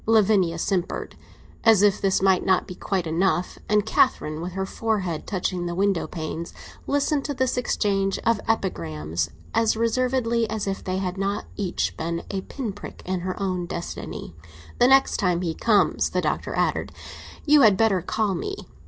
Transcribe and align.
Lavinia 0.07 0.57
simpered, 0.57 1.15
as 1.63 1.83
if 1.83 2.01
this 2.01 2.23
might 2.23 2.43
not 2.43 2.67
be 2.67 2.73
quite 2.73 3.05
enough, 3.05 3.59
and 3.69 3.85
Catherine, 3.85 4.41
with 4.41 4.53
her 4.53 4.65
forehead 4.65 5.27
touching 5.27 5.67
the 5.67 5.75
window 5.75 6.07
panes, 6.07 6.53
listened 6.87 7.23
to 7.25 7.35
this 7.35 7.55
exchange 7.55 8.17
of 8.25 8.41
epigrams 8.47 9.29
as 9.53 9.77
reservedly 9.77 10.49
as 10.49 10.65
if 10.65 10.83
they 10.83 10.97
had 10.97 11.19
not 11.19 11.45
each 11.55 11.95
been 11.97 12.23
a 12.31 12.41
pin 12.41 12.73
prick 12.73 13.03
in 13.05 13.19
her 13.19 13.39
own 13.39 13.67
destiny. 13.67 14.35
"The 14.79 14.87
next 14.87 15.17
time 15.17 15.41
he 15.43 15.53
comes," 15.53 16.09
the 16.09 16.21
Doctor 16.21 16.55
added, 16.55 16.91
"you 17.45 17.61
had 17.61 17.77
better 17.77 18.01
call 18.01 18.33
me. 18.33 18.55